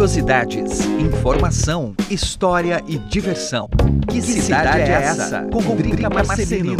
[0.00, 3.68] Curiosidades, informação, história e diversão.
[4.08, 5.42] Que, que cidade, cidade, é essa?
[5.42, 6.78] Com, com Drica Marcelino.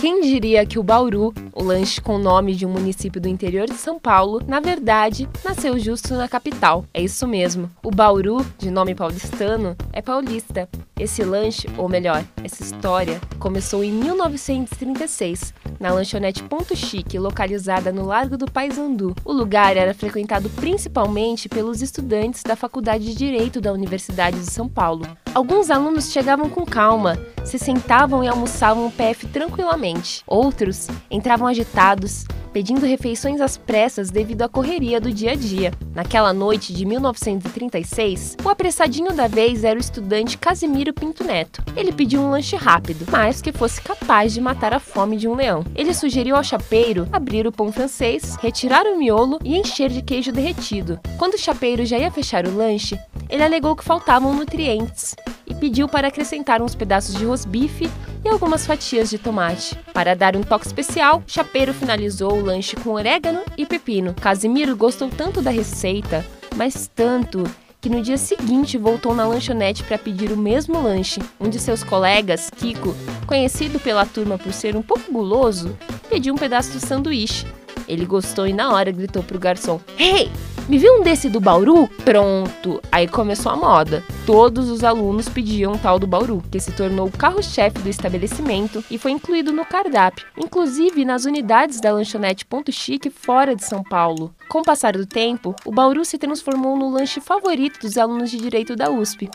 [0.00, 3.66] Quem diria que o Bauru, o lanche com o nome de um município do interior
[3.66, 6.84] de São Paulo, na verdade, nasceu justo na capital.
[6.92, 7.70] É isso mesmo.
[7.80, 10.68] O Bauru, de nome paulistano, é paulista.
[10.98, 18.04] Esse lanche, ou melhor, essa história, começou em 1936, na lanchonete Ponto Chique, localizada no
[18.04, 19.14] Largo do Paissandu.
[19.24, 24.68] O lugar era frequentado principalmente pelos estudantes da Faculdade de Direito da Universidade de São
[24.68, 25.06] Paulo.
[25.32, 30.24] Alguns alunos chegavam com calma, se sentavam e almoçavam o PF tranquilamente.
[30.26, 35.72] Outros entravam agitados, pedindo refeições às pressas devido à correria do dia a dia.
[35.94, 41.62] Naquela noite de 1936, o apressadinho da vez era o estudante Casimiro Pinto Neto.
[41.76, 45.34] Ele pediu um lanche rápido, mas que fosse capaz de matar a fome de um
[45.34, 45.64] leão.
[45.74, 50.32] Ele sugeriu ao chapeiro abrir o pão francês, retirar o miolo e encher de queijo
[50.32, 51.00] derretido.
[51.18, 55.14] Quando o chapeiro já ia fechar o lanche, ele alegou que faltavam nutrientes
[55.46, 57.90] e pediu para acrescentar uns pedaços de rosbife
[58.24, 59.76] e algumas fatias de tomate.
[59.92, 64.14] Para dar um toque especial, Chapeiro finalizou o lanche com orégano e pepino.
[64.14, 66.24] Casimiro gostou tanto da receita,
[66.56, 67.44] mas tanto
[67.80, 71.20] que no dia seguinte voltou na lanchonete para pedir o mesmo lanche.
[71.40, 72.94] Um de seus colegas, Kiko,
[73.26, 75.76] conhecido pela turma por ser um pouco guloso,
[76.08, 77.46] pediu um pedaço do sanduíche.
[77.86, 80.30] Ele gostou e na hora gritou pro garçom: Hey,
[80.68, 81.88] me viu um desse do Bauru?
[82.04, 82.80] Pronto!
[82.92, 84.04] Aí começou a moda.
[84.26, 88.84] Todos os alunos pediam um tal do Bauru, que se tornou o carro-chefe do estabelecimento
[88.90, 93.82] e foi incluído no cardápio, inclusive nas unidades da lanchonete Ponto Chique fora de São
[93.82, 94.34] Paulo.
[94.46, 98.36] Com o passar do tempo, o Bauru se transformou no lanche favorito dos alunos de
[98.36, 99.30] direito da USP.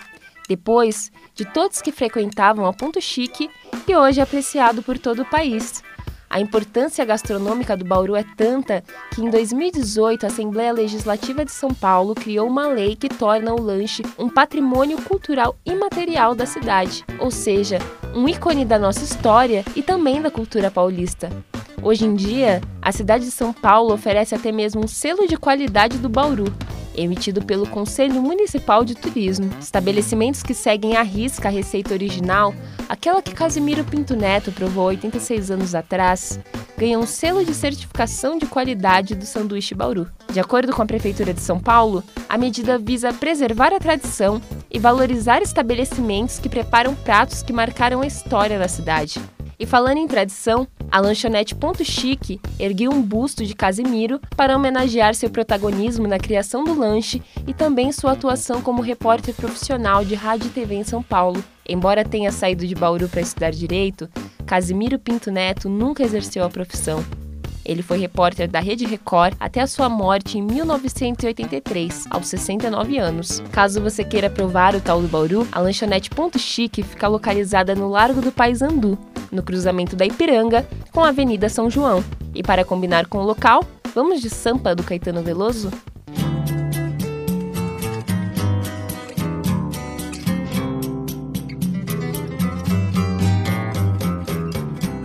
[0.47, 3.49] Depois de todos que frequentavam a Ponto Chique
[3.87, 5.81] e hoje é apreciado por todo o país.
[6.33, 11.71] A importância gastronômica do Bauru é tanta que em 2018 a Assembleia Legislativa de São
[11.71, 17.29] Paulo criou uma lei que torna o lanche um patrimônio cultural imaterial da cidade, ou
[17.29, 17.77] seja,
[18.15, 21.29] um ícone da nossa história e também da cultura paulista.
[21.83, 25.97] Hoje em dia, a cidade de São Paulo oferece até mesmo um selo de qualidade
[25.97, 26.45] do Bauru,
[26.95, 29.49] emitido pelo Conselho Municipal de Turismo.
[29.59, 32.55] Estabelecimentos que seguem à risca a receita original,
[32.87, 36.39] aquela que Casimiro Pinto Neto provou 86 anos atrás,
[36.77, 40.07] ganham um selo de certificação de qualidade do sanduíche Bauru.
[40.31, 44.79] De acordo com a Prefeitura de São Paulo, a medida visa preservar a tradição e
[44.79, 49.19] valorizar estabelecimentos que preparam pratos que marcaram a história da cidade.
[49.63, 55.15] E falando em tradição, a lanchonete Ponto Chique ergueu um busto de Casimiro para homenagear
[55.15, 60.47] seu protagonismo na criação do lanche e também sua atuação como repórter profissional de rádio
[60.47, 61.41] e TV em São Paulo.
[61.65, 64.09] Embora tenha saído de Bauru para estudar direito,
[64.45, 67.01] Casimiro Pinto Neto nunca exerceu a profissão.
[67.63, 73.41] Ele foi repórter da Rede Record até a sua morte em 1983, aos 69 anos.
[73.49, 77.87] Caso você queira provar o tal do Bauru, a lanchonete Ponto Chique fica localizada no
[77.87, 78.99] Largo do Paissandu,
[79.33, 82.03] no cruzamento da Ipiranga com a Avenida São João.
[82.33, 83.63] E para combinar com o local,
[83.93, 85.71] vamos de Sampa do Caetano Veloso?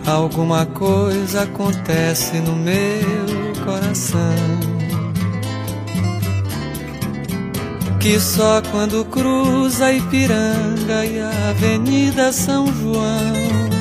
[0.07, 4.19] Alguma coisa acontece no meu coração.
[8.01, 13.78] Que só quando cruza Ipiranga e a Avenida São João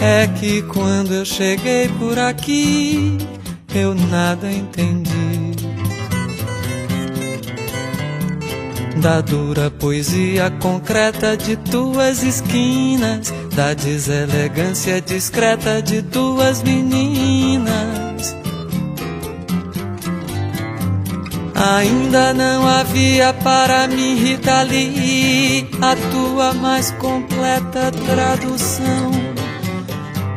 [0.00, 3.18] é que quando eu cheguei por aqui,
[3.74, 5.16] eu nada entendi.
[8.96, 18.36] Da dura poesia concreta de tuas esquinas, da deselegância discreta de tuas meninas.
[21.54, 29.25] Ainda não havia para mim, Rita Lee, a tua mais completa tradução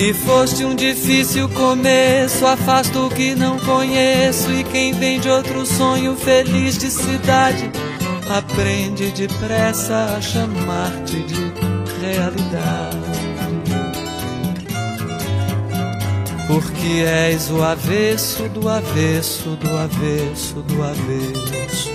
[0.00, 4.50] E foste um difícil começo, afasto o que não conheço.
[4.50, 7.70] E quem vem de outro sonho feliz de cidade,
[8.34, 11.52] aprende depressa a chamar-te de
[12.00, 12.96] realidade.
[16.46, 21.90] Porque és o avesso do avesso do avesso do avesso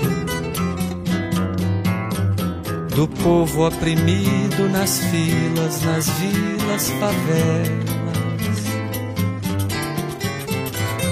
[2.96, 7.95] do povo oprimido nas filas, nas vilas, favelas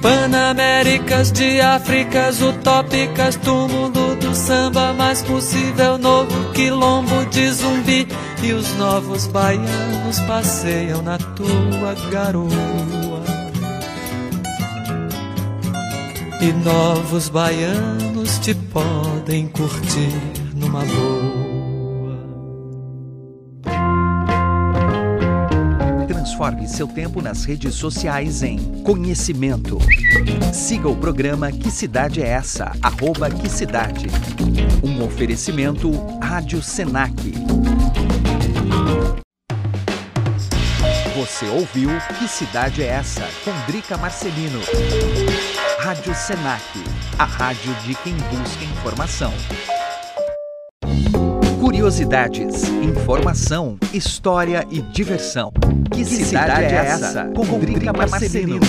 [0.00, 8.06] Panaméricas de Áfricas utópicas, túmulo do samba mais possível, novo quilombo de zumbi.
[8.42, 13.24] E os novos baianos passeiam na tua garoa.
[16.40, 20.14] E novos baianos te podem curtir
[20.54, 21.27] numa boa.
[26.48, 29.76] Transforme seu tempo nas redes sociais em conhecimento.
[30.50, 32.72] Siga o programa Que Cidade é Essa?
[32.80, 34.06] Arroba Que Cidade.
[34.82, 35.90] Um oferecimento
[36.22, 37.14] Rádio Senac.
[41.14, 43.28] Você ouviu Que Cidade é Essa?
[43.44, 44.60] Com Drica Marcelino.
[45.80, 46.62] Rádio Senac,
[47.18, 49.34] a rádio de quem busca informação.
[51.60, 55.52] Curiosidades, informação, história e diversão.
[55.90, 57.24] Que, cidade, cidade, é essa?
[57.34, 58.60] Com, Com Drica Marcelino.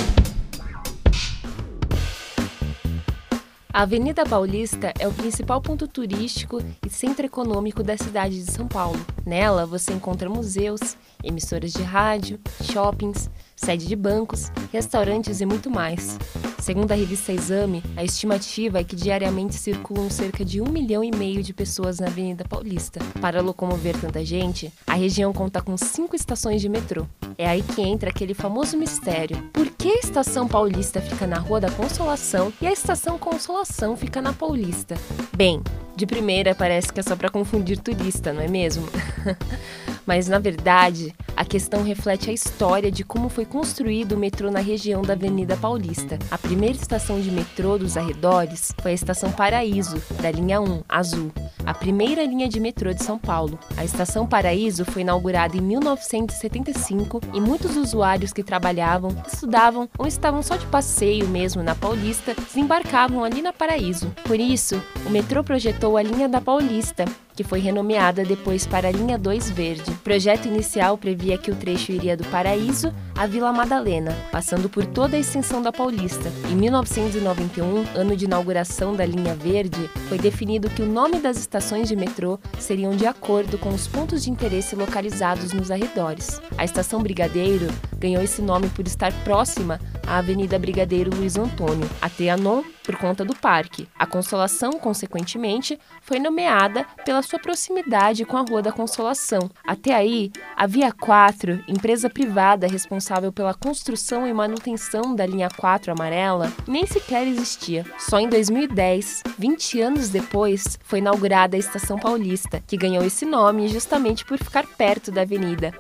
[3.72, 8.68] A Avenida Paulista é o principal ponto turístico e centro econômico da cidade de São
[8.68, 9.00] Paulo.
[9.26, 16.18] Nela você encontra museus, emissoras de rádio, shoppings, sede de bancos, restaurantes e muito mais.
[16.60, 21.12] Segundo a revista Exame, a estimativa é que diariamente circulam cerca de um milhão e
[21.12, 23.00] meio de pessoas na Avenida Paulista.
[23.22, 27.06] Para locomover tanta gente, a região conta com cinco estações de metrô.
[27.38, 31.60] É aí que entra aquele famoso mistério: por que a estação Paulista fica na Rua
[31.60, 34.96] da Consolação e a estação Consolação fica na Paulista?
[35.36, 35.62] Bem,
[36.00, 38.88] de primeira parece que é só para confundir turista, não é mesmo?
[40.08, 44.60] Mas na verdade, a questão reflete a história de como foi construído o metrô na
[44.60, 46.18] região da Avenida Paulista.
[46.32, 51.32] A primeira estação de metrô dos arredores foi a Estação Paraíso, da linha 1, azul,
[51.64, 53.60] a primeira linha de metrô de São Paulo.
[53.78, 60.42] A Estação Paraíso foi inaugurada em 1975 e muitos usuários que trabalhavam, estudavam ou estavam
[60.42, 64.12] só de passeio mesmo na Paulista desembarcavam ali na Paraíso.
[64.24, 67.06] Por isso, o metrô projetou a linha da Paulista,
[67.40, 69.92] que foi renomeada depois para linha 2 Verde.
[69.92, 74.86] O projeto inicial previa que o trecho iria do Paraíso à Vila Madalena, passando por
[74.86, 76.30] toda a extensão da Paulista.
[76.52, 81.88] Em 1991, ano de inauguração da linha Verde, foi definido que o nome das estações
[81.88, 86.42] de metrô seriam de acordo com os pontos de interesse localizados nos arredores.
[86.58, 92.10] A estação Brigadeiro ganhou esse nome por estar próxima à Avenida Brigadeiro Luiz Antônio, a
[92.10, 93.88] Trianon por conta do parque.
[94.00, 99.52] A Consolação, consequentemente, foi nomeada pela sua proximidade com a Rua da Consolação.
[99.64, 105.92] Até aí, a Via 4, empresa privada responsável pela construção e manutenção da linha 4
[105.92, 107.86] amarela, nem sequer existia.
[108.00, 113.68] Só em 2010, 20 anos depois, foi inaugurada a Estação Paulista, que ganhou esse nome
[113.68, 115.72] justamente por ficar perto da avenida.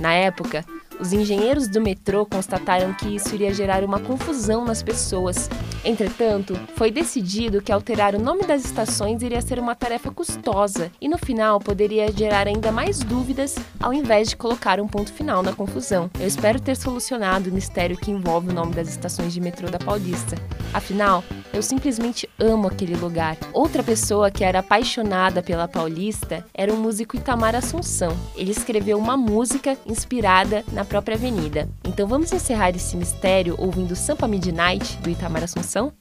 [0.00, 0.64] Na época,
[1.00, 5.48] os engenheiros do metrô constataram que isso iria gerar uma confusão nas pessoas.
[5.84, 11.08] Entretanto, foi decidido que alterar o nome das estações iria ser uma tarefa custosa e
[11.08, 15.52] no final poderia gerar ainda mais dúvidas ao invés de colocar um ponto final na
[15.52, 16.10] confusão.
[16.18, 19.78] Eu espero ter solucionado o mistério que envolve o nome das estações de metrô da
[19.78, 20.36] Paulista.
[20.74, 23.36] Afinal, eu simplesmente amo aquele lugar.
[23.52, 28.16] Outra pessoa que era apaixonada pela Paulista era o músico Itamar Assunção.
[28.36, 31.68] Ele escreveu uma música inspirada na própria avenida.
[31.84, 35.92] Então vamos encerrar esse mistério ouvindo Sampa Midnight do Itamar Assunção?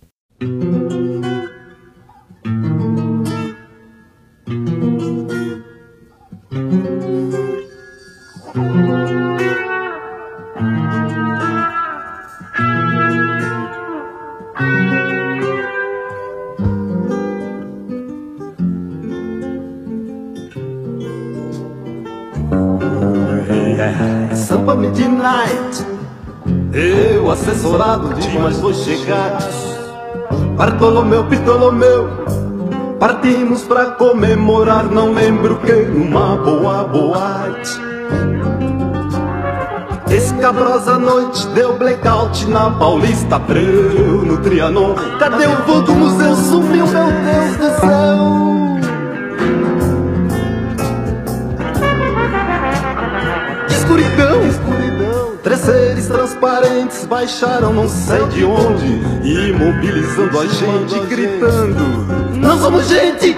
[27.47, 29.45] Assessorado de mais dois chegados.
[30.57, 32.09] Bartolomeu, Pitolomeu.
[32.99, 37.79] Partimos pra comemorar, não lembro que, numa boa boate.
[40.09, 44.95] Escabrosa noite, deu blackout na Paulista Abreu, no Trianon.
[45.19, 46.35] Cadê o vulgo museu?
[46.35, 48.46] Sumiu, meu Deus do céu!
[56.37, 58.85] Transparentes baixaram não sei de onde,
[59.49, 63.35] imobilizando a gente, gritando: Não somos gente!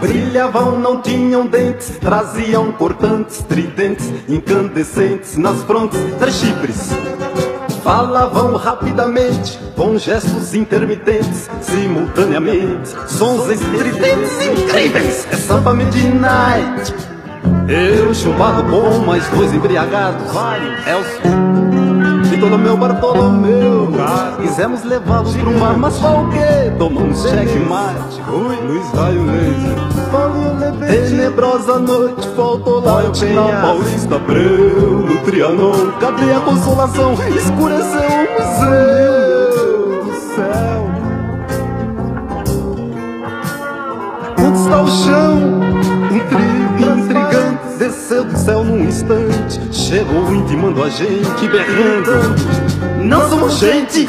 [0.00, 6.88] Brilhavam, não tinham dentes, traziam cortantes, tridentes, incandescentes nas frontes, três chifres.
[7.82, 15.26] Falavam rapidamente, com gestos intermitentes, simultaneamente, sons estridentes incríveis.
[15.32, 16.94] É samba midnight.
[17.68, 20.30] Eu chupado com mais dois embriagados.
[22.32, 23.88] Elcio, Bartolomeu, Bartolomeu.
[24.40, 26.72] Quisemos levá-los pro mar, mas qual o quê?
[26.78, 28.20] Tomamos checkmate.
[28.30, 29.82] Ui, Luiz Raio Laser.
[30.88, 35.92] Tenebrosa noite, faltou light na Paulista Abreu, no Trianon.
[36.00, 37.14] Cadê a consolação?
[37.14, 40.04] Escureceu o museu.
[40.04, 40.82] do céu.
[44.44, 45.51] Onde está o chão?
[48.02, 49.60] Desceu do céu num instante.
[49.72, 52.34] Chegou intimando a gente, berrando.
[53.00, 54.08] Não somos gente!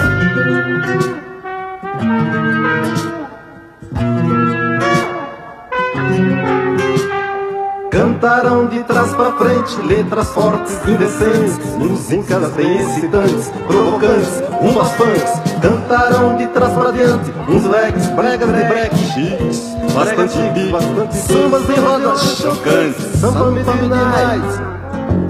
[8.24, 15.60] Cantaram de trás pra frente letras fortes, indecentes, músicas bem excitantes, provocantes, umas punks.
[15.62, 20.38] Cantaram de trás pra diante, uns leques, bregas de break, chiques, bastante
[20.72, 24.62] bastante sambas em rodas chocantes, samba midnight.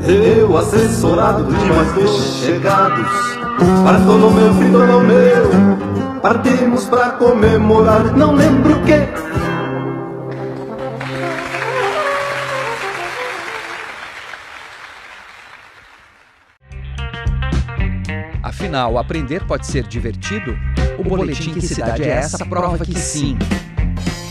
[0.08, 2.12] Eu, assessorado de mais dois
[2.46, 3.10] chegados,
[3.84, 5.50] Bartolomeu, Fritolomeu,
[6.22, 9.34] partimos pra comemorar, não lembro o que.
[18.74, 20.58] Afinal, aprender pode ser divertido?
[20.98, 23.38] O boletim Que Cidade é Essa prova que sim.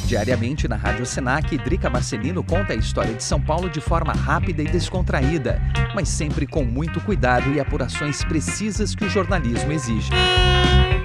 [0.04, 4.60] Diariamente na Rádio Senac, Drica Marcelino conta a história de São Paulo de forma rápida
[4.60, 5.62] e descontraída,
[5.94, 10.10] mas sempre com muito cuidado e apurações precisas que o jornalismo exige.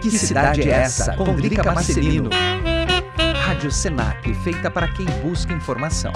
[0.01, 1.13] Que, que cidade, cidade é essa?
[1.13, 2.32] Com Drica Marcelino.
[3.46, 6.12] Rádio Senac, feita para quem busca informação.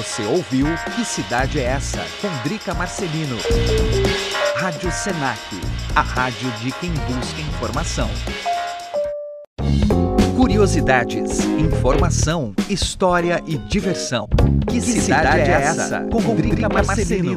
[0.00, 0.66] Você ouviu
[0.96, 2.02] Que Cidade é Essa?
[2.22, 3.36] com Drica Marcelino.
[4.56, 5.38] Rádio Senac,
[5.94, 8.08] a rádio de quem busca informação.
[10.34, 14.26] Curiosidades, informação, história e diversão.
[14.66, 16.00] Que, que cidade, cidade, é essa?
[16.10, 17.36] Com, com Drica Marcelino.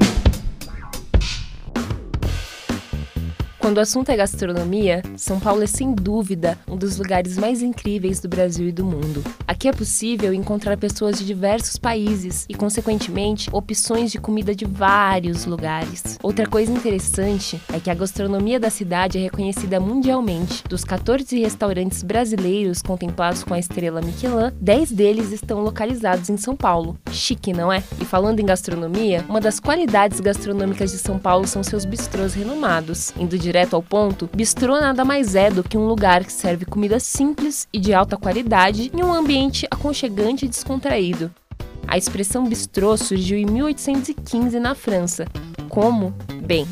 [3.63, 8.19] Quando o assunto é gastronomia, São Paulo é sem dúvida um dos lugares mais incríveis
[8.19, 9.23] do Brasil e do mundo.
[9.47, 15.45] Aqui é possível encontrar pessoas de diversos países e, consequentemente, opções de comida de vários
[15.45, 16.19] lugares.
[16.21, 20.61] Outra coisa interessante é que a gastronomia da cidade é reconhecida mundialmente.
[20.67, 26.53] Dos 14 restaurantes brasileiros contemplados com a estrela Michelin, 10 deles estão localizados em São
[26.53, 26.97] Paulo.
[27.13, 27.81] Chique, não é?
[28.01, 33.13] E falando em gastronomia, uma das qualidades gastronômicas de São Paulo são seus bistrôs renomados,
[33.17, 36.99] indo direto ao ponto, bistrô nada mais é do que um lugar que serve comida
[36.99, 41.31] simples e de alta qualidade em um ambiente aconchegante e descontraído.
[41.87, 45.27] A expressão bistrô surgiu em 1815 na França.
[45.69, 46.15] Como?
[46.43, 46.65] Bem,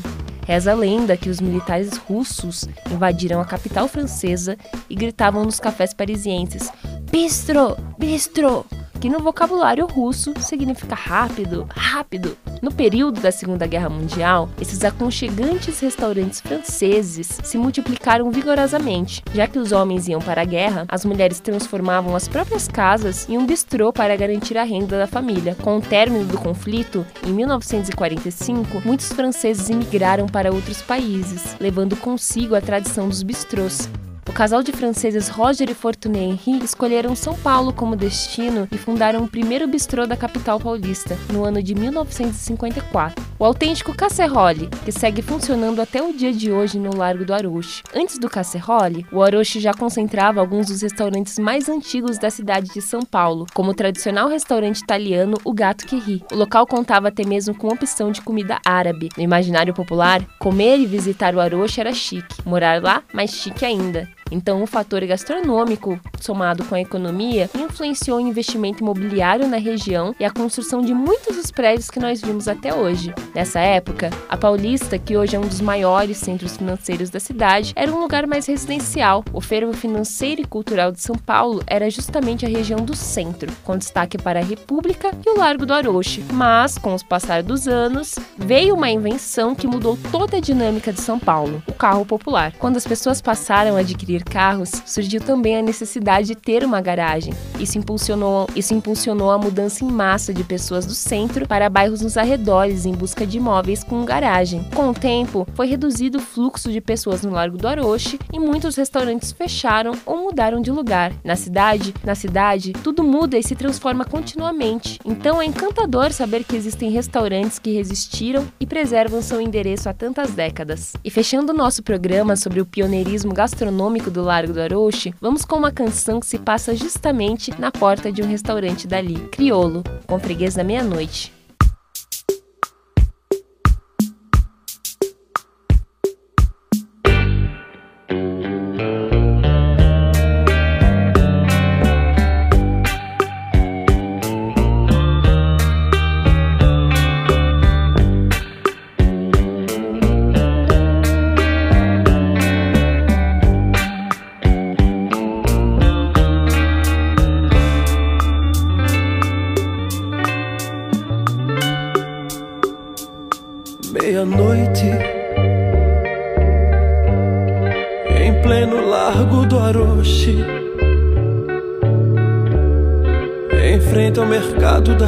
[0.44, 4.56] Reza a lenda que os militares russos invadiram a capital francesa
[4.90, 6.68] e gritavam nos cafés parisienses:
[7.12, 7.76] Bistro!
[7.96, 8.66] Bistro!
[9.02, 12.38] que no vocabulário russo significa rápido, rápido.
[12.62, 19.20] No período da Segunda Guerra Mundial, esses aconchegantes restaurantes franceses se multiplicaram vigorosamente.
[19.34, 23.36] Já que os homens iam para a guerra, as mulheres transformavam as próprias casas em
[23.36, 25.56] um bistrô para garantir a renda da família.
[25.60, 32.54] Com o término do conflito, em 1945, muitos franceses imigraram para outros países, levando consigo
[32.54, 33.88] a tradição dos bistrôs.
[34.32, 39.22] O casal de franceses Roger e Fortuné Henry escolheram São Paulo como destino e fundaram
[39.24, 43.31] o primeiro bistrô da capital paulista, no ano de 1954.
[43.42, 47.82] O autêntico Casserole, que segue funcionando até o dia de hoje no Largo do Aroche.
[47.92, 52.80] Antes do Casserole, o Aroche já concentrava alguns dos restaurantes mais antigos da cidade de
[52.80, 56.22] São Paulo, como o tradicional restaurante italiano O Gato que Ri.
[56.32, 59.08] O local contava até mesmo com opção de comida árabe.
[59.16, 64.08] No imaginário popular, comer e visitar o Aroche era chique, morar lá, mais chique ainda.
[64.32, 70.24] Então, o fator gastronômico, somado com a economia, influenciou o investimento imobiliário na região e
[70.24, 73.12] a construção de muitos dos prédios que nós vimos até hoje.
[73.34, 77.90] Nessa época, a Paulista, que hoje é um dos maiores centros financeiros da cidade, era
[77.90, 79.24] um lugar mais residencial.
[79.32, 83.78] O fervo financeiro e cultural de São Paulo era justamente a região do centro, com
[83.78, 86.22] destaque para a República e o Largo do Aroche.
[86.30, 91.00] Mas, com os passar dos anos, veio uma invenção que mudou toda a dinâmica de
[91.00, 92.52] São Paulo: o carro popular.
[92.58, 97.32] Quando as pessoas passaram a adquirir carros, surgiu também a necessidade de ter uma garagem.
[97.58, 102.18] Isso impulsionou, isso impulsionou a mudança em massa de pessoas do centro para bairros nos
[102.18, 104.64] arredores em busca de imóveis com garagem.
[104.74, 108.76] Com o tempo, foi reduzido o fluxo de pessoas no Largo do Aroche e muitos
[108.76, 111.12] restaurantes fecharam ou mudaram de lugar.
[111.24, 114.98] Na cidade, na cidade, tudo muda e se transforma continuamente.
[115.04, 120.32] Então é encantador saber que existem restaurantes que resistiram e preservam seu endereço há tantas
[120.32, 120.92] décadas.
[121.04, 125.56] E fechando o nosso programa sobre o pioneirismo gastronômico do Largo do Aroche, vamos com
[125.56, 130.54] uma canção que se passa justamente na porta de um restaurante dali, Criolo, com freguês
[130.54, 131.32] da meia-noite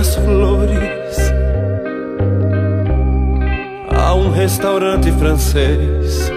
[0.04, 1.32] das flores,
[3.90, 6.30] há um restaurante francês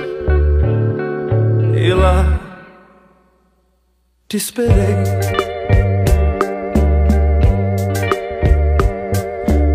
[1.76, 2.40] e lá
[4.30, 4.96] te esperei.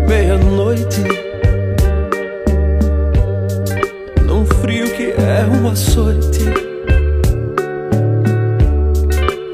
[0.07, 1.03] Meia-noite
[5.17, 6.45] é um açoite.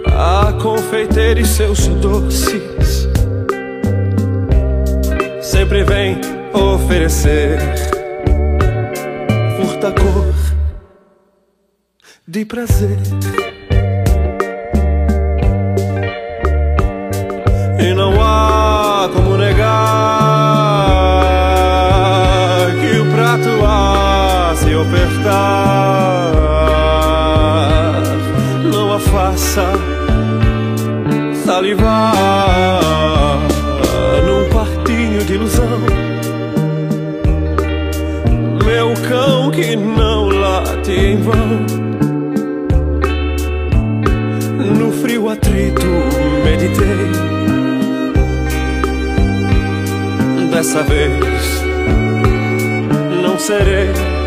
[0.08, 2.79] A confeiteira e seus doces
[5.90, 6.22] vem
[6.54, 7.58] oferecer
[9.58, 10.36] furta cor
[12.28, 13.49] de prazer.
[50.60, 51.64] Dessa vez.
[53.24, 54.19] Não serei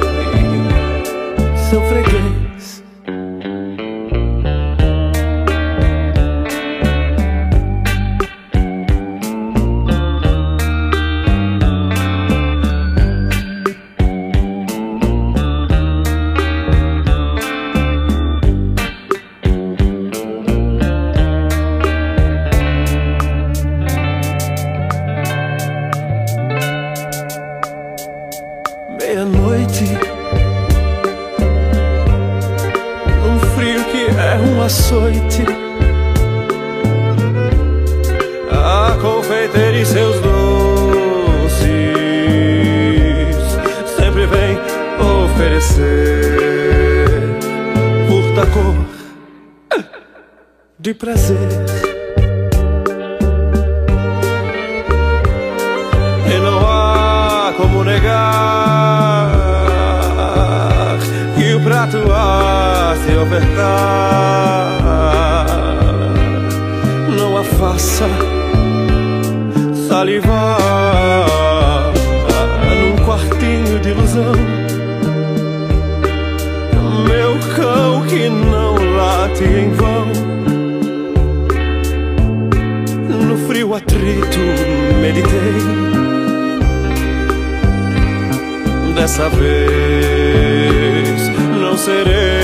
[89.13, 91.29] Dessa vez
[91.61, 92.42] não serei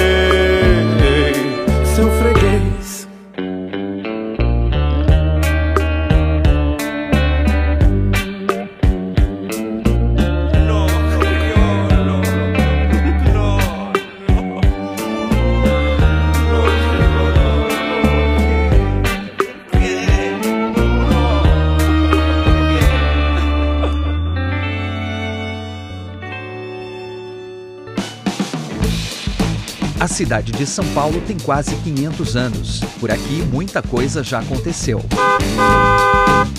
[30.18, 32.80] cidade de São Paulo tem quase 500 anos.
[32.98, 35.00] Por aqui, muita coisa já aconteceu.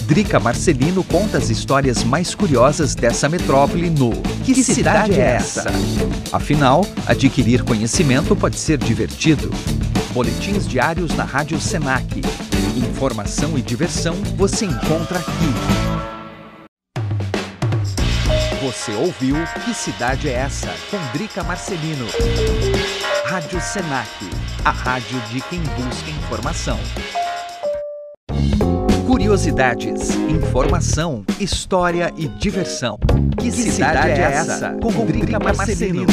[0.03, 4.11] Drica Marcelino conta as histórias mais curiosas dessa metrópole no
[4.45, 5.65] Que, que cidade, cidade é essa?
[6.31, 9.51] Afinal, adquirir conhecimento pode ser divertido.
[10.13, 12.21] Boletins diários na Rádio Senac.
[12.77, 15.99] Informação e diversão você encontra aqui.
[18.61, 20.69] Você ouviu Que Cidade é Essa?
[20.89, 22.05] com Drica Marcelino.
[23.29, 24.09] Rádio Senac,
[24.65, 26.79] a rádio de quem busca informação.
[29.05, 32.97] Curiosidades, informação, história e diversão.
[33.37, 34.71] Que, que cidade, cidade, é essa?
[34.81, 36.07] Com, com Drica Marcelino.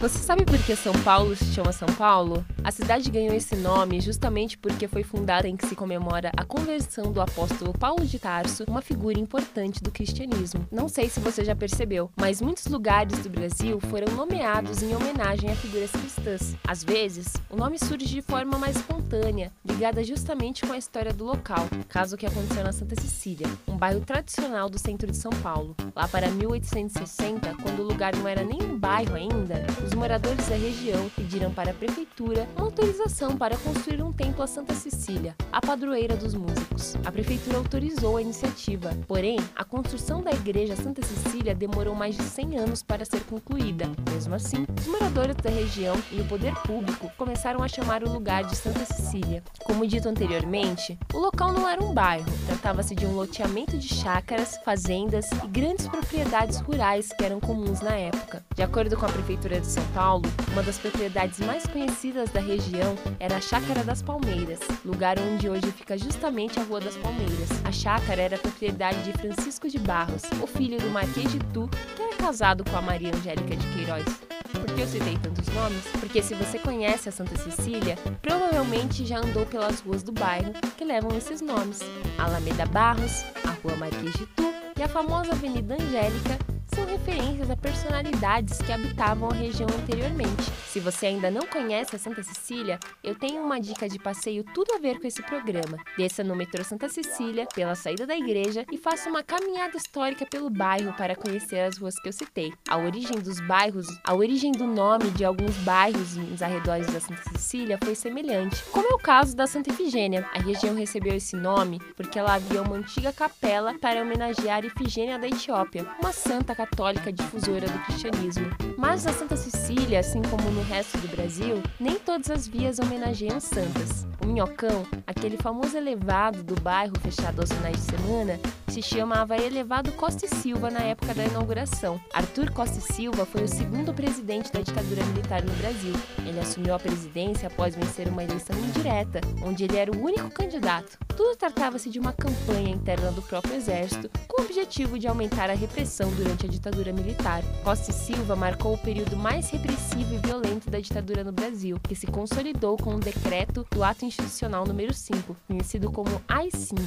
[0.00, 2.44] Você sabe por que São Paulo se chama São Paulo?
[2.62, 7.10] A cidade ganhou esse nome justamente porque foi fundada em que se comemora a conversão
[7.10, 10.66] do apóstolo Paulo de Tarso, uma figura importante do cristianismo.
[10.70, 15.50] Não sei se você já percebeu, mas muitos lugares do Brasil foram nomeados em homenagem
[15.50, 16.54] a figuras cristãs.
[16.66, 21.24] Às vezes, o nome surge de forma mais espontânea, ligada justamente com a história do
[21.24, 25.74] local, caso que aconteceu na Santa Cecília, um bairro tradicional do centro de São Paulo.
[25.96, 30.56] Lá para 1860, quando o lugar não era nem um bairro ainda, os moradores da
[30.56, 35.60] região pediram para a prefeitura uma autorização para construir um templo a Santa Cecília, a
[35.60, 36.94] padroeira dos músicos.
[37.04, 42.22] A prefeitura autorizou a iniciativa, porém, a construção da igreja Santa Cecília demorou mais de
[42.22, 43.90] 100 anos para ser concluída.
[44.12, 48.44] Mesmo assim, os moradores da região e o poder público começaram a chamar o lugar
[48.44, 49.42] de Santa Cecília.
[49.64, 54.58] Como dito anteriormente, o local não era um bairro, tratava-se de um loteamento de chácaras,
[54.64, 58.44] fazendas e grandes propriedades rurais que eram comuns na época.
[58.54, 62.96] De acordo com a prefeitura de São Paulo, uma das propriedades mais conhecidas da região
[63.18, 67.48] era a Chácara das Palmeiras, lugar onde hoje fica justamente a Rua das Palmeiras.
[67.64, 72.02] A chácara era propriedade de Francisco de Barros, o filho do Marquês de Tu, que
[72.02, 74.04] era casado com a Maria Angélica de Queiroz.
[74.52, 75.84] Por que eu citei tantos nomes?
[75.98, 80.84] Porque se você conhece a Santa Cecília, provavelmente já andou pelas ruas do bairro que
[80.84, 81.80] levam esses nomes:
[82.18, 86.38] Alameda Barros, a Rua Marquês de Tu e a famosa Avenida Angélica,
[86.74, 90.42] são referências a personalidades que habitavam a região anteriormente.
[90.66, 94.74] Se você ainda não conhece a Santa Cecília, eu tenho uma dica de passeio tudo
[94.74, 95.76] a ver com esse programa.
[95.96, 100.48] Desça no metrô Santa Cecília, pela saída da igreja, e faça uma caminhada histórica pelo
[100.48, 102.52] bairro para conhecer as ruas que eu citei.
[102.68, 107.22] A origem dos bairros, a origem do nome de alguns bairros nos arredores da Santa
[107.30, 110.28] Cecília foi semelhante, como é o caso da Santa Efigênia.
[110.32, 115.26] A região recebeu esse nome porque lá havia uma antiga capela para homenagear Efigênia da
[115.26, 118.69] Etiópia, uma santa católica difusora do cristianismo.
[118.80, 123.38] Mas na Santa Cecília, assim como no resto do Brasil, nem todas as vias homenageiam
[123.38, 124.06] santas.
[124.22, 129.92] O Minhocão, aquele famoso elevado do bairro fechado aos finais de semana, se chamava Elevado
[129.92, 132.00] Costa e Silva na época da inauguração.
[132.12, 135.92] Arthur Costa e Silva foi o segundo presidente da ditadura militar no Brasil.
[136.26, 140.98] Ele assumiu a presidência após vencer uma eleição indireta, onde ele era o único candidato.
[141.16, 145.54] Tudo tratava-se de uma campanha interna do próprio exército, com o objetivo de aumentar a
[145.54, 147.42] repressão durante a ditadura militar.
[147.62, 151.94] Costa e Silva marcou o período mais repressivo e violento da ditadura no Brasil, que
[151.94, 156.78] se consolidou com o decreto do Ato Institucional número 5, conhecido como AI-5.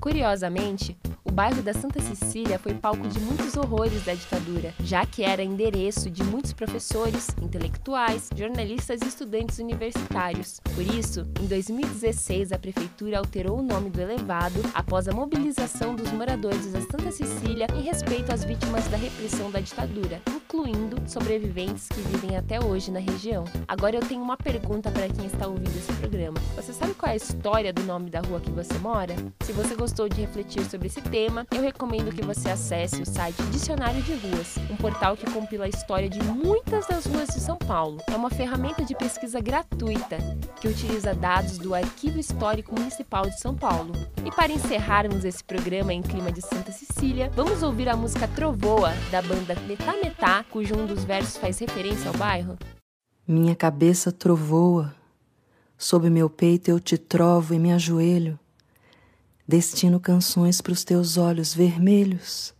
[0.00, 5.22] Curiosamente, o bairro da Santa Cecília foi palco de muitos horrores da ditadura, já que
[5.24, 10.60] era endereço de muitos professores, intelectuais, jornalistas e estudantes universitários.
[10.74, 16.12] Por isso, em 2016, a prefeitura alterou o nome do elevado após a mobilização dos
[16.12, 22.00] moradores da Santa Cecília em respeito às vítimas da repressão da ditadura, incluindo sobreviventes que
[22.02, 23.44] vivem até hoje na região.
[23.66, 26.38] Agora eu tenho uma pergunta para quem está ouvindo esse programa.
[26.54, 29.16] Você sabe qual é a história do nome da rua que você mora?
[29.40, 33.42] Se você gostou de refletir sobre esse tema, eu recomendo que você acesse o site
[33.44, 37.56] Dicionário de Ruas, um portal que compila a história de muitas das ruas de São
[37.56, 38.02] Paulo.
[38.06, 40.18] É uma ferramenta de pesquisa gratuita
[40.60, 43.92] que utiliza dados do Arquivo Histórico Municipal de São Paulo.
[44.26, 48.92] E para encerrarmos esse programa em clima de Santa Cecília, vamos ouvir a música Trovoa
[49.10, 52.58] da banda Metá Metá, cujo um dos faz referência ao bairro.
[53.26, 54.94] Minha cabeça trovoa,
[55.78, 58.38] sob meu peito eu te trovo e me ajoelho
[59.46, 62.54] Destino canções para os teus olhos vermelhos,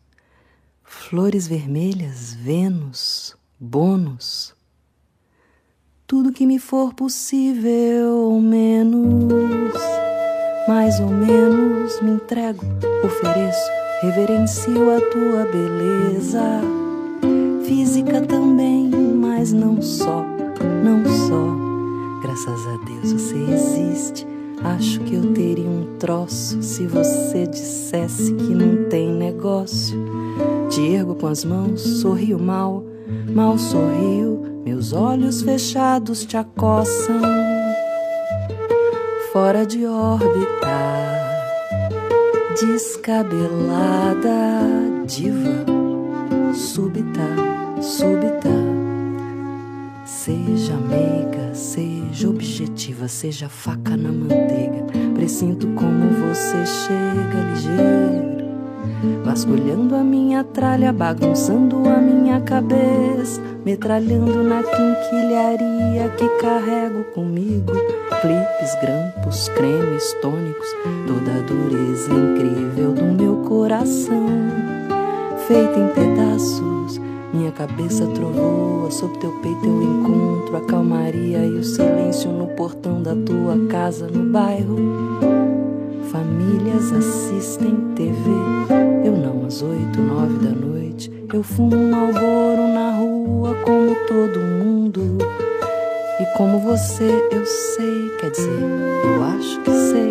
[0.83, 4.55] flores vermelhas, Vênus, bônus.
[6.07, 9.73] Tudo que me for possível, ou menos,
[10.69, 12.63] mais ou menos, me entrego,
[13.03, 13.71] ofereço,
[14.03, 16.84] reverencio a tua beleza.
[17.75, 20.25] Física também, mas não só,
[20.85, 22.23] não só.
[22.23, 24.25] Graças a Deus você existe
[24.63, 29.99] Acho que eu teria um troço se você dissesse que não tem negócio.
[30.71, 32.85] Te ergo com as mãos, sorrio mal,
[33.35, 37.21] mal sorrio, Meus olhos fechados te acossam,
[39.33, 40.69] fora de órbita,
[42.57, 44.31] descabelada,
[45.07, 45.67] diva,
[46.55, 47.54] súbita,
[47.85, 48.49] súbita.
[50.05, 54.85] Seja meiga, seja objetiva, seja faca na manteiga.
[55.15, 58.35] Presinto como você chega ligeiro
[59.25, 67.73] Vasculhando a minha tralha, bagunçando a minha cabeça, metralhando na quinquilharia que carrego comigo.
[68.21, 70.69] Clipes, grampos, cremes, tônicos,
[71.07, 74.27] toda a dureza incrível do meu coração.
[75.47, 77.01] Feita em pedaços,
[77.35, 83.03] minha cabeça trovoa, sob teu peito eu encontro a calmaria e o silêncio no portão
[83.03, 84.77] da tua casa no bairro.
[86.13, 88.31] Famílias assistem TV
[89.05, 91.13] eu não às oito, nove da noite.
[91.33, 95.19] Eu fumo um malboro na rua como todo mundo.
[96.21, 98.63] E como você, eu sei, quer dizer,
[99.05, 100.11] eu acho que sei.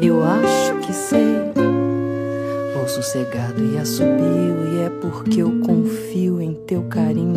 [0.00, 1.45] Eu acho que sei.
[2.86, 7.34] Sossegado e assobio, e é porque eu confio em teu carinho.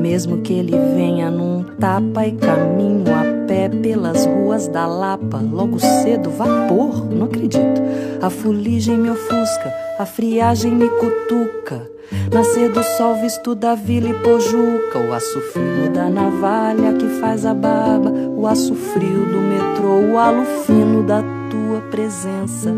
[0.00, 5.78] Mesmo que ele venha num tapa e caminho a pé pelas ruas da Lapa, logo
[5.78, 7.82] cedo, vapor, não acredito.
[8.22, 11.88] A fuligem me ofusca, a friagem me cutuca.
[12.32, 17.44] Nascer do sol visto da vila e pojuca, o aço frio da navalha que faz
[17.44, 22.72] a barba, o aço frio do metrô, o halo fino da tua presença.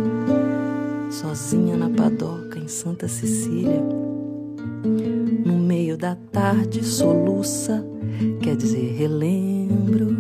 [1.11, 3.83] Sozinha na padoca em Santa Cecília
[5.45, 7.85] no meio da tarde soluça,
[8.43, 10.17] quer dizer, relembro.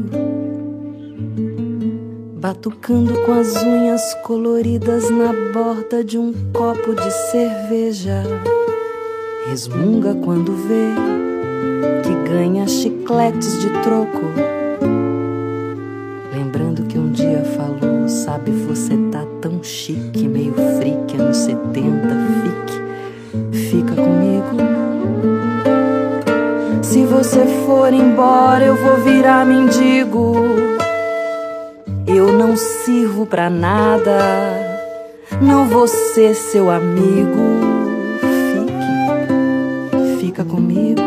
[2.40, 8.22] Batucando com as unhas coloridas na borda de um copo de cerveja.
[9.46, 10.94] Resmunga quando vê
[12.02, 14.22] que ganha chicletes de troco.
[16.32, 20.54] Lembrando que um dia falou, sabe, você tá tão chique, meio
[21.70, 22.08] 70,
[22.42, 24.56] fique, fica comigo.
[26.82, 30.34] Se você for embora, eu vou virar mendigo.
[32.06, 34.18] Eu não sirvo pra nada,
[35.40, 37.60] não vou ser seu amigo.
[38.50, 41.00] Fique, fica comigo.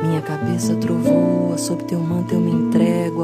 [0.00, 2.52] Minha cabeça trovoa, sob teu manto eu me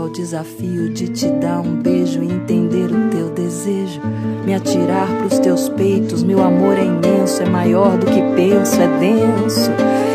[0.05, 4.03] ao desafio de te dar um beijo e entender o teu desejo.
[4.45, 8.99] Me atirar pros teus peitos, meu amor é imenso, é maior do que penso, é
[8.99, 9.71] denso.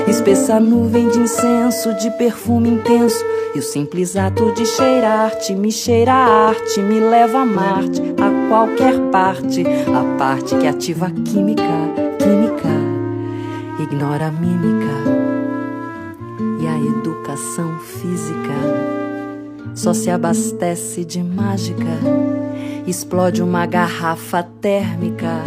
[0.08, 3.24] Espessa nuvem de incenso, de perfume intenso.
[3.56, 8.48] E o simples ato de cheirar-te me cheira a arte, me leva a Marte, a
[8.48, 11.64] qualquer parte, a parte que ativa a química,
[12.20, 12.70] química,
[13.82, 14.86] ignora a mímica
[16.62, 18.99] e a educação física.
[19.80, 21.86] Só se abastece de mágica,
[22.86, 25.42] explode uma garrafa térmica.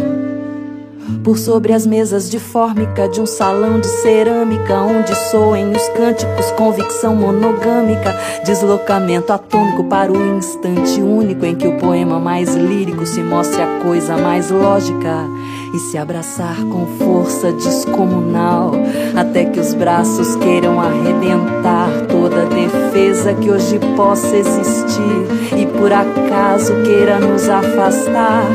[1.23, 6.49] Por sobre as mesas de fórmica de um salão de cerâmica, onde soem os cânticos,
[6.57, 8.11] convicção monogâmica,
[8.43, 13.81] deslocamento atômico para o instante único em que o poema mais lírico se mostre a
[13.83, 15.27] coisa mais lógica
[15.73, 18.71] e se abraçar com força descomunal,
[19.15, 26.73] até que os braços queiram arrebentar toda defesa que hoje possa existir e por acaso
[26.83, 28.45] queira nos afastar.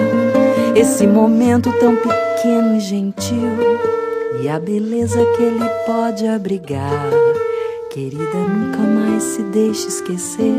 [0.77, 3.59] Esse momento tão pequeno e gentil
[4.41, 7.03] e a beleza que ele pode abrigar.
[7.91, 10.55] Querida, nunca mais se deixe esquecer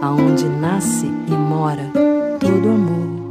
[0.00, 1.90] aonde nasce e mora
[2.40, 3.21] todo amor.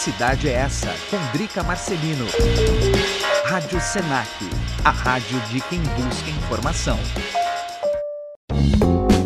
[0.00, 0.88] Cidade é Essa?
[1.10, 2.24] com Drica Marcelino.
[3.44, 4.30] Rádio Senac,
[4.82, 6.98] a rádio de quem busca informação.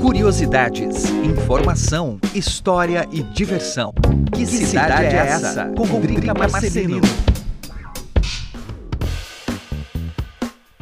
[0.03, 3.95] Curiosidades, informação, história e diversão.
[4.33, 5.67] Que, que cidade, cidade, é essa?
[5.77, 7.01] Com, com Drica Marcelino.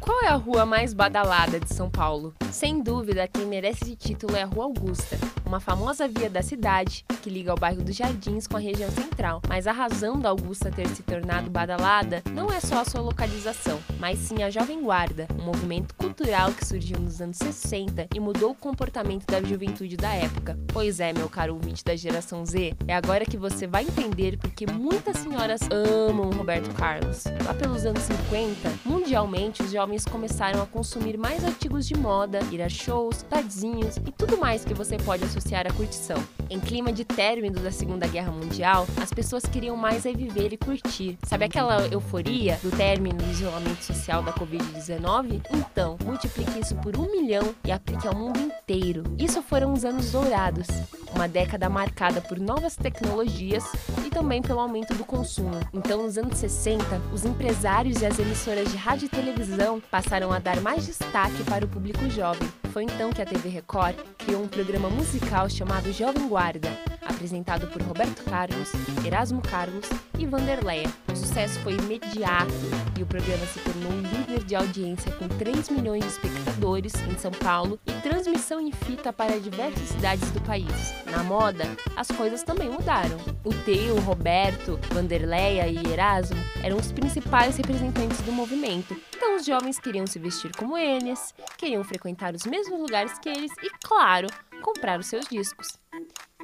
[0.00, 2.34] Qual é a rua mais badalada de São Paulo?
[2.50, 5.18] Sem dúvida, quem merece esse título é a Rua Augusta,
[5.52, 9.42] uma famosa via da cidade que liga ao bairro dos Jardins com a região central.
[9.46, 13.78] Mas a razão da Augusta ter se tornado badalada não é só a sua localização,
[14.00, 18.52] mas sim a Jovem Guarda, um movimento cultural que surgiu nos anos 60 e mudou
[18.52, 20.58] o comportamento da juventude da época.
[20.72, 24.66] Pois é, meu caro ouvinte da geração Z, é agora que você vai entender porque
[24.66, 27.24] muitas senhoras amam Roberto Carlos.
[27.44, 32.62] Lá pelos anos 50, mundialmente os jovens começaram a consumir mais artigos de moda, ir
[32.62, 36.16] a shows, parzinhos e tudo mais que você pode associar à curtição.
[36.48, 40.56] Em clima de término da Segunda Guerra Mundial, as pessoas queriam mais é viver e
[40.56, 41.18] curtir.
[41.24, 45.42] Sabe aquela euforia do término do isolamento social da Covid-19?
[45.50, 49.02] Então, multiplique isso por um milhão e aplique ao mundo inteiro.
[49.18, 50.68] Isso foram os anos dourados,
[51.14, 53.64] uma década marcada por novas tecnologias
[54.06, 55.58] e também pelo aumento do consumo.
[55.72, 60.38] Então, nos anos 60, os empresários e as emissoras de rádio e televisão passaram a
[60.38, 62.48] dar mais destaque para o público jovem.
[62.72, 66.68] Foi então que a TV Record criou um programa musical chamado Jovem Guarda,
[67.00, 68.70] apresentado por Roberto Carlos,
[69.02, 70.86] Erasmo Carlos e Vanderleia.
[71.10, 72.52] O sucesso foi imediato
[72.98, 77.30] e o programa se tornou líder de audiência com 3 milhões de espectadores em São
[77.30, 80.94] Paulo e transmissão em fita para diversas cidades do país.
[81.10, 81.64] Na moda,
[81.96, 83.16] as coisas também mudaram.
[83.42, 88.94] O Teo, Roberto, Vanderleia e Erasmo eram os principais representantes do movimento.
[89.16, 93.50] Então os jovens queriam se vestir como eles, queriam frequentar os mesmos lugares que eles
[93.62, 94.28] e, claro,
[94.62, 95.78] comprar os seus discos.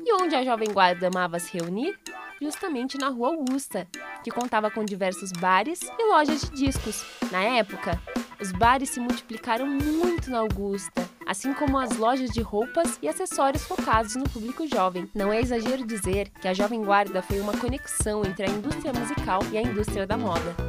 [0.04, 1.98] E onde a Jovem Guarda amava se reunir?
[2.40, 3.88] Justamente na Rua Augusta,
[4.22, 7.04] que contava com diversos bares e lojas de discos.
[7.33, 8.00] Na época,
[8.40, 13.64] os bares se multiplicaram muito na Augusta, assim como as lojas de roupas e acessórios
[13.64, 15.11] focados no público jovem.
[15.14, 19.40] Não é exagero dizer que a Jovem Guarda foi uma conexão entre a indústria musical
[19.50, 20.67] e a indústria da moda.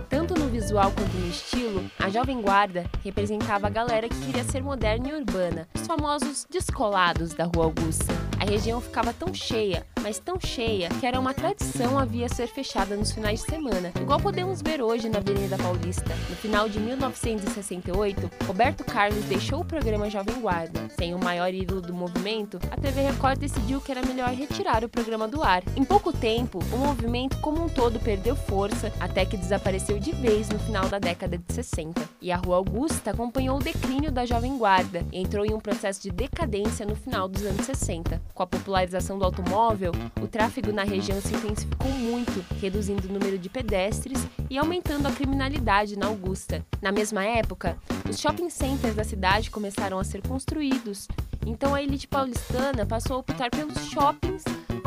[0.49, 5.13] Visual quanto no estilo, a Jovem Guarda representava a galera que queria ser moderna e
[5.13, 8.11] urbana, os famosos descolados da Rua Augusta.
[8.39, 12.95] A região ficava tão cheia, mas tão cheia, que era uma tradição havia ser fechada
[12.95, 16.15] nos finais de semana, igual podemos ver hoje na Avenida Paulista.
[16.29, 20.89] No final de 1968, Roberto Carlos deixou o programa Jovem Guarda.
[20.97, 24.89] Sem o maior ídolo do movimento, a TV Record decidiu que era melhor retirar o
[24.89, 25.63] programa do ar.
[25.75, 30.49] Em pouco tempo, o movimento como um todo perdeu força, até que desapareceu de vez
[30.49, 32.01] no final da década de 60.
[32.21, 36.01] E a Rua Augusta acompanhou o declínio da Jovem Guarda e entrou em um processo
[36.01, 38.21] de decadência no final dos anos 60.
[38.33, 39.88] Com a popularização do automóvel,
[40.21, 45.11] o tráfego na região se intensificou muito, reduzindo o número de pedestres e aumentando a
[45.11, 46.65] criminalidade na Augusta.
[46.81, 47.77] Na mesma época,
[48.09, 51.07] os shopping centers da cidade começaram a ser construídos,
[51.45, 54.43] então a elite paulistana passou a optar pelos shoppings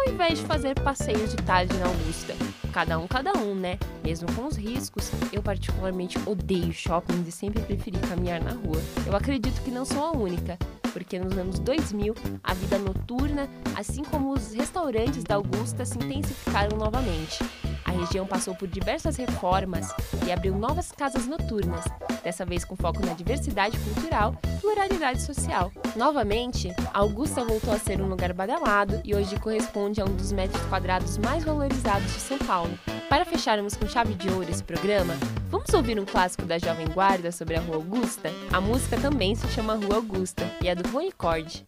[0.07, 2.35] ao invés de fazer passeios de tarde na Augusta.
[2.73, 3.79] Cada um, cada um, né?
[4.03, 8.81] Mesmo com os riscos, eu particularmente odeio shopping e sempre preferi caminhar na rua.
[9.07, 10.59] Eu acredito que não sou a única,
[10.93, 16.77] porque nos anos 2000 a vida noturna, assim como os restaurantes da Augusta, se intensificaram
[16.77, 17.39] novamente.
[17.85, 19.89] A região passou por diversas reformas
[20.27, 21.85] e abriu novas casas noturnas,
[22.23, 25.73] dessa vez com foco na diversidade cultural e pluralidade social.
[25.97, 30.63] Novamente, Augusta voltou a ser um lugar badalado e hoje corresponde a um dos metros
[30.67, 32.79] quadrados mais valorizados de São Paulo.
[33.09, 35.15] Para fecharmos com chave de ouro esse programa,
[35.51, 38.31] vamos ouvir um clássico da Jovem Guarda sobre a Rua Augusta?
[38.53, 41.67] A música também se chama Rua Augusta e é do Rony Cord.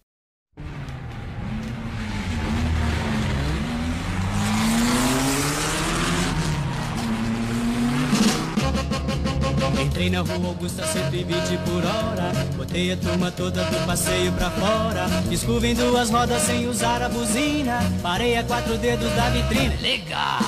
[9.80, 12.32] Entrei na rua Augusta 120 por hora.
[12.56, 15.06] Botei a turma toda do passeio pra fora.
[15.30, 17.78] Escova em duas rodas sem usar a buzina.
[18.02, 19.76] Parei a quatro dedos da vitrine.
[19.80, 20.38] Legal!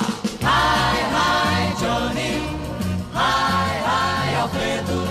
[0.43, 2.57] Hi, hi, Johnny.
[3.13, 5.06] Hi, hi, Alfredo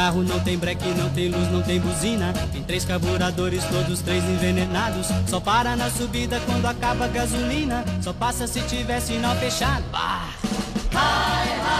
[0.00, 2.32] carro não tem breque, não tem luz, não tem buzina.
[2.50, 5.08] Tem três carburadores, todos três envenenados.
[5.28, 7.84] Só para na subida quando acaba a gasolina.
[8.00, 9.84] Só passa se tiver sinal fechado.
[9.92, 10.30] Bah!
[10.92, 11.79] Hi, hi,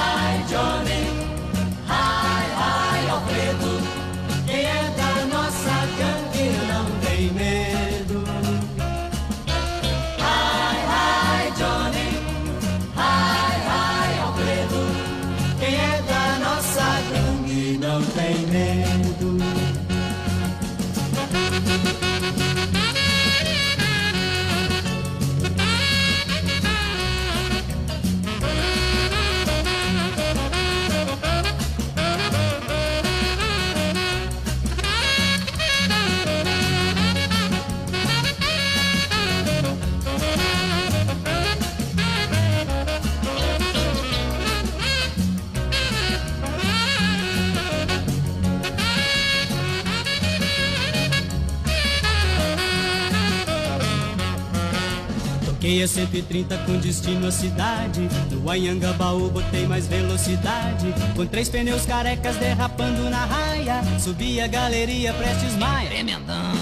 [55.81, 58.09] Toquei a 130 com destino à cidade.
[58.31, 60.93] No Anhangabaú botei mais velocidade.
[61.16, 63.81] Com três pneus carecas derrapando na raia.
[63.99, 65.89] Subi a galeria Prestes Maia.
[65.89, 66.53] Tremendão.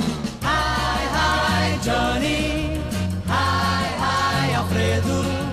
[0.42, 2.80] Hi, hi, Johnny.
[3.26, 5.47] Hi, hi, Alfredo.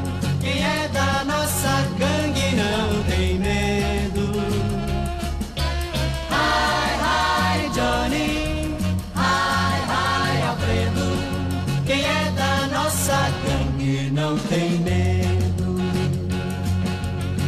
[13.86, 15.76] Gangue não tem medo.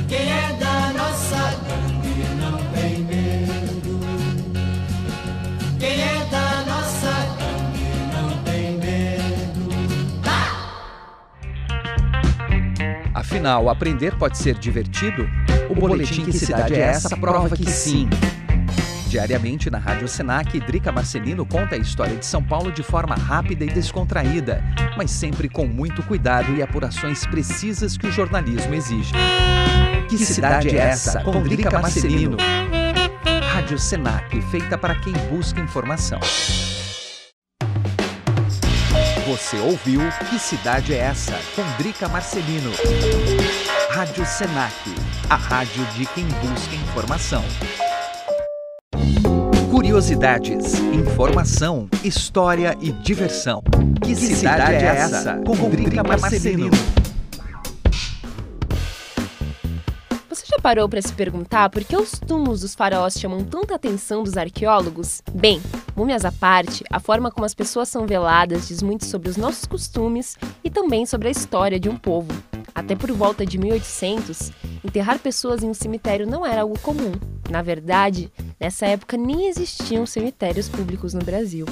[0.08, 4.00] Quem é da nossa gangue não tem medo.
[5.80, 9.70] Quem é da nossa gangue não tem medo.
[13.14, 15.28] Afinal, aprender pode ser divertido?
[15.70, 18.08] O boletim Que Cidade é Essa prova que sim.
[19.08, 23.64] Diariamente na Rádio Senac, Drica Marcelino conta a história de São Paulo de forma rápida
[23.64, 24.62] e descontraída,
[24.98, 29.14] mas sempre com muito cuidado e apurações precisas que o jornalismo exige.
[30.10, 31.22] Que cidade é essa?
[31.22, 32.36] Com Drica Marcelino.
[33.54, 36.20] Rádio Senac, feita para quem busca informação.
[39.28, 40.00] Você ouviu
[40.30, 41.38] Que Cidade é Essa?
[41.54, 42.72] Com Drica Marcelino.
[43.90, 44.74] Rádio Senac,
[45.30, 47.44] a rádio de quem busca informação.
[49.98, 53.64] Curiosidades, informação, história e diversão.
[54.04, 55.38] Que, cidade, é essa?
[55.38, 56.70] Com Drica Marcelino.
[60.30, 64.22] Você já parou para se perguntar por que os túmulos dos faraós chamam tanta atenção
[64.22, 65.24] dos arqueólogos?
[65.34, 65.60] Bem,
[65.96, 69.66] múmias à parte, a forma como as pessoas são veladas diz muito sobre os nossos
[69.66, 72.32] costumes e também sobre a história de um povo.
[72.78, 74.52] Até por volta de 1800,
[74.86, 77.12] enterrar pessoas em um cemitério não era algo comum.
[77.50, 81.66] Na verdade, nessa época nem existiam cemitérios públicos no Brasil.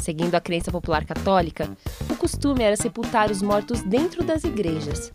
[0.00, 1.68] Seguindo a crença popular católica,
[2.08, 5.10] o costume era sepultar os mortos dentro das igrejas.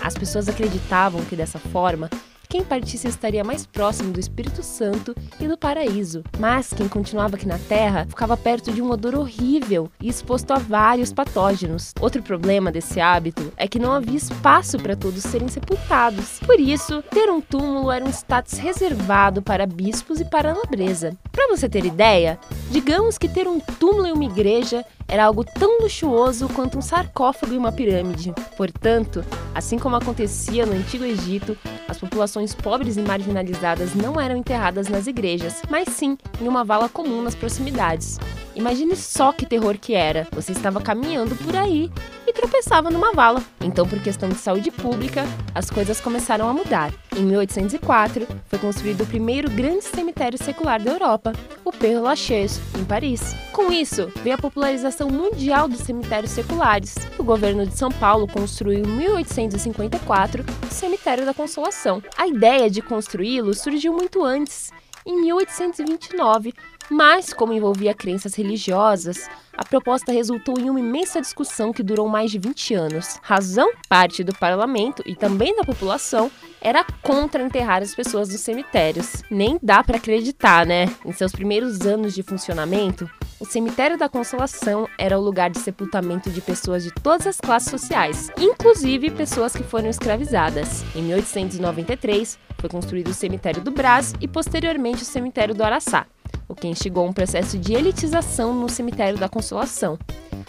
[0.00, 2.08] As pessoas acreditavam que dessa forma,
[2.48, 6.24] quem partisse estaria mais próximo do Espírito Santo e do paraíso.
[6.38, 10.58] Mas quem continuava aqui na Terra ficava perto de um odor horrível e exposto a
[10.58, 11.92] vários patógenos.
[12.00, 16.38] Outro problema desse hábito é que não havia espaço para todos serem sepultados.
[16.40, 21.16] Por isso, ter um túmulo era um status reservado para bispos e para a nobreza.
[21.30, 22.38] Para você ter ideia,
[22.70, 27.54] digamos que ter um túmulo em uma igreja era algo tão luxuoso quanto um sarcófago
[27.54, 28.34] e uma pirâmide.
[28.56, 31.56] Portanto, assim como acontecia no Antigo Egito,
[31.88, 36.88] as populações pobres e marginalizadas não eram enterradas nas igrejas, mas sim em uma vala
[36.88, 38.18] comum nas proximidades.
[38.58, 40.26] Imagine só que terror que era.
[40.32, 41.88] Você estava caminhando por aí
[42.26, 43.40] e tropeçava numa vala.
[43.60, 46.92] Então, por questão de saúde pública, as coisas começaram a mudar.
[47.16, 51.32] Em 1804, foi construído o primeiro grande cemitério secular da Europa,
[51.64, 53.36] o Père Lachaise, em Paris.
[53.52, 56.96] Com isso, veio a popularização mundial dos cemitérios seculares.
[57.16, 62.02] O governo de São Paulo construiu em 1854 o Cemitério da Consolação.
[62.16, 64.72] A ideia de construí-lo surgiu muito antes,
[65.06, 66.52] em 1829,
[66.90, 72.30] mas como envolvia crenças religiosas, a proposta resultou em uma imensa discussão que durou mais
[72.30, 73.18] de 20 anos.
[73.22, 73.70] Razão?
[73.88, 76.30] Parte do parlamento e também da população
[76.60, 79.22] era contra enterrar as pessoas nos cemitérios.
[79.30, 80.86] Nem dá para acreditar, né?
[81.04, 83.10] Em seus primeiros anos de funcionamento,
[83.40, 87.70] o Cemitério da Consolação era o lugar de sepultamento de pessoas de todas as classes
[87.70, 90.84] sociais, inclusive pessoas que foram escravizadas.
[90.94, 96.04] Em 1893, foi construído o Cemitério do Brás e posteriormente o Cemitério do Araçá,
[96.48, 99.98] o que instigou um processo de elitização no Cemitério da Consolação.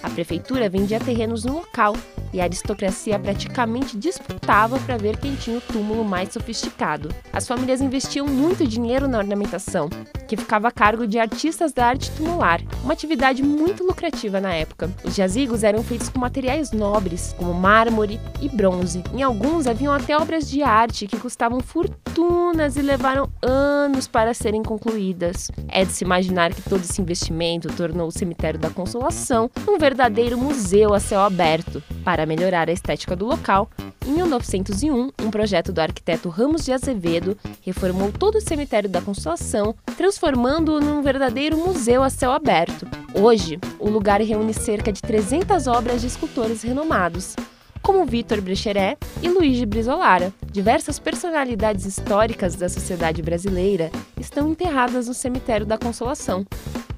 [0.02, 1.94] A prefeitura vendia terrenos no local
[2.34, 7.10] e a aristocracia praticamente disputava para ver quem tinha o túmulo mais sofisticado.
[7.32, 9.90] As famílias investiam muito dinheiro na ornamentação,
[10.28, 14.90] que ficava a cargo de artistas da arte tumular, uma atividade muito lucrativa na época.
[15.04, 19.04] Os jazigos eram feitos com materiais nobres, como mármore e bronze.
[19.14, 24.62] Em alguns haviam até obras de arte que custavam fortunas e levaram anos para serem
[24.62, 25.50] concluídas.
[25.68, 30.38] É de se imaginar que todo esse investimento tornou o Cemitério da Consolação um verdadeiro
[30.38, 31.82] museu a céu aberto.
[32.04, 33.70] Para melhorar a estética do local,
[34.10, 39.76] Em 1901, um projeto do arquiteto Ramos de Azevedo reformou todo o cemitério da Consolação,
[39.96, 42.88] transformando-o num verdadeiro museu a céu aberto.
[43.14, 47.36] Hoje, o lugar reúne cerca de 300 obras de escultores renomados,
[47.82, 50.34] como Vitor Brecheret e Luigi Brizolara.
[50.52, 56.46] Diversas personalidades históricas da sociedade brasileira estão enterradas no cemitério da Consolação,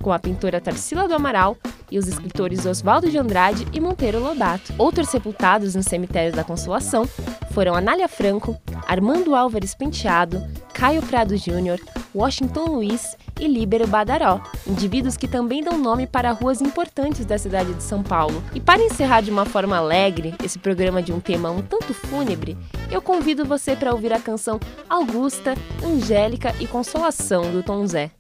[0.02, 1.58] com a pintora Tarsila do Amaral
[1.92, 4.74] e os escritores Oswaldo de Andrade e Monteiro Lobato.
[4.78, 7.08] Outros sepultados no cemitério da Consolação
[7.52, 8.58] foram Anália Franco,
[8.88, 10.42] Armando Álvares Penteado,
[10.74, 11.80] Caio Prado Júnior,
[12.16, 17.74] Washington Luiz e Líbero Badaró, indivíduos que também dão nome para ruas importantes da cidade
[17.74, 18.44] de São Paulo.
[18.54, 22.58] E para encerrar de uma forma alegre esse programa de um tema um tanto fúnebre,
[22.92, 24.60] eu convido você para ouvir a canção
[24.90, 28.12] Augusta, Angélica e Consolação do Tom Zé.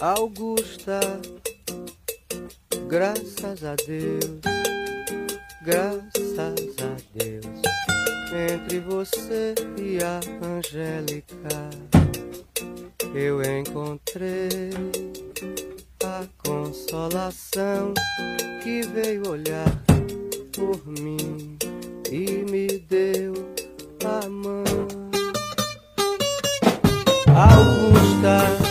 [0.00, 1.00] Augusta,
[2.88, 4.40] graças a Deus,
[5.62, 7.73] graças a Deus,
[8.34, 11.70] entre você e a Angélica,
[13.14, 14.70] eu encontrei
[16.04, 17.94] a consolação
[18.62, 19.70] que veio olhar
[20.52, 21.56] por mim
[22.10, 23.34] e me deu
[24.04, 24.64] a mão.
[27.28, 28.63] Augusta.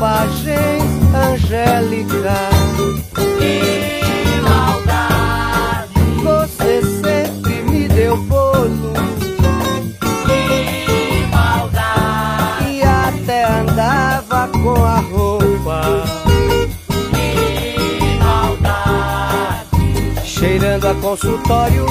[0.00, 0.82] Bobagens,
[1.14, 2.48] Angélica.
[3.38, 5.92] Que maldade!
[6.22, 8.94] Você sempre me deu bolo.
[10.24, 12.70] Que maldade!
[12.70, 15.82] E até andava com a roupa.
[17.10, 19.68] Que maldade!
[20.26, 21.90] Cheirando a consultório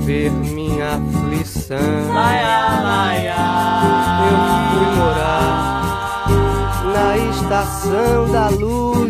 [0.00, 1.76] caber minha aflição.
[2.12, 3.34] Laia, laia.
[4.30, 4.38] Eu
[4.70, 6.26] fui morar
[6.94, 9.09] na estação da luz,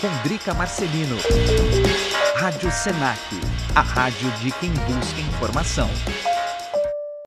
[0.00, 1.16] com Drica Marcelino.
[2.36, 3.20] Rádio Senac,
[3.74, 5.90] a rádio de quem busca informação.